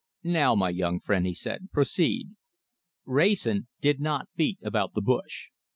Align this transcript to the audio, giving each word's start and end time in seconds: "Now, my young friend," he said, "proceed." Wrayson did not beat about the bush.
"Now, 0.23 0.55
my 0.55 0.71
young 0.71 0.99
friend," 0.99 1.27
he 1.27 1.33
said, 1.35 1.69
"proceed." 1.71 2.29
Wrayson 3.05 3.67
did 3.81 3.99
not 3.99 4.29
beat 4.35 4.57
about 4.63 4.95
the 4.95 5.01
bush. 5.03 5.49